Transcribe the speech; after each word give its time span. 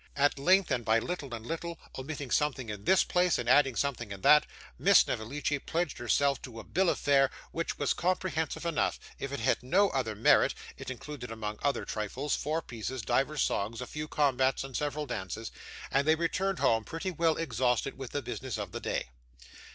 At 0.15 0.39
length, 0.39 0.71
and 0.71 0.83
by 0.83 0.97
little 0.97 1.31
and 1.31 1.45
little, 1.45 1.77
omitting 1.95 2.31
something 2.31 2.69
in 2.69 2.85
this 2.85 3.03
place, 3.03 3.37
and 3.37 3.47
adding 3.47 3.75
something 3.75 4.11
in 4.11 4.21
that, 4.21 4.47
Miss 4.79 5.01
Snevellicci 5.01 5.59
pledged 5.59 5.99
herself 5.99 6.41
to 6.41 6.59
a 6.59 6.63
bill 6.63 6.89
of 6.89 6.97
fare 6.97 7.29
which 7.51 7.77
was 7.77 7.93
comprehensive 7.93 8.65
enough, 8.65 8.99
if 9.19 9.31
it 9.31 9.41
had 9.41 9.61
no 9.61 9.89
other 9.91 10.15
merit 10.15 10.55
(it 10.75 10.89
included 10.89 11.29
among 11.29 11.59
other 11.61 11.85
trifles, 11.85 12.35
four 12.35 12.63
pieces, 12.63 13.03
divers 13.03 13.43
songs, 13.43 13.79
a 13.79 13.85
few 13.85 14.07
combats, 14.07 14.63
and 14.63 14.75
several 14.75 15.05
dances); 15.05 15.51
and 15.91 16.07
they 16.07 16.15
returned 16.15 16.57
home, 16.57 16.83
pretty 16.83 17.11
well 17.11 17.37
exhausted 17.37 17.95
with 17.95 18.09
the 18.09 18.23
business 18.23 18.57
of 18.57 18.71
the 18.71 18.79
day. 18.81 19.05